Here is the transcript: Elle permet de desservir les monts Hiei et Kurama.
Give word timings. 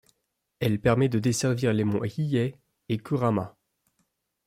Elle 0.59 0.79
permet 0.81 1.09
de 1.09 1.19
desservir 1.19 1.73
les 1.73 1.83
monts 1.83 2.03
Hiei 2.03 2.55
et 2.89 2.97
Kurama. 2.97 3.55